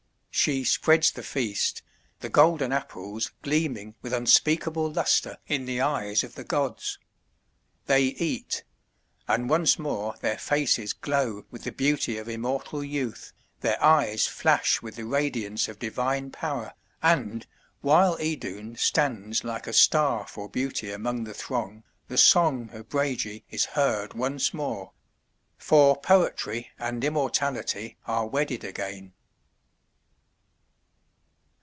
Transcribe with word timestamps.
She 0.33 0.63
spreads 0.63 1.11
the 1.11 1.21
feast, 1.23 1.83
the 2.21 2.29
golden 2.29 2.71
Apples 2.71 3.29
gleaming 3.43 3.93
with 4.01 4.11
unspeakable 4.11 4.91
lustre 4.91 5.37
in 5.45 5.65
the 5.65 5.81
eyes 5.81 6.23
of 6.23 6.33
the 6.33 6.45
gods. 6.45 6.97
They 7.85 8.05
eat; 8.05 8.63
and 9.27 9.49
once 9.51 9.77
more 9.77 10.15
their 10.21 10.39
faces 10.39 10.93
glow 10.93 11.45
with 11.51 11.63
the 11.65 11.71
beauty 11.71 12.17
of 12.17 12.27
immortal 12.27 12.83
youth, 12.83 13.33
their 13.59 13.79
eyes 13.83 14.25
flash 14.25 14.81
with 14.81 14.95
the 14.95 15.03
radiance 15.05 15.67
of 15.67 15.77
divine 15.77 16.31
power, 16.31 16.73
and, 17.03 17.45
while 17.81 18.17
Idun 18.19 18.77
stands 18.77 19.43
like 19.43 19.67
a 19.67 19.73
star 19.73 20.25
for 20.25 20.49
beauty 20.49 20.91
among 20.91 21.25
the 21.25 21.35
throng, 21.35 21.83
the 22.07 22.17
song 22.17 22.71
of 22.71 22.89
Brage 22.89 23.43
is 23.51 23.65
heard 23.65 24.15
once 24.15 24.55
more; 24.55 24.93
for 25.57 25.99
poetry 25.99 26.71
and 26.79 27.03
immortality 27.03 27.97
are 28.07 28.25
wedded 28.25 28.63
again. 28.63 29.13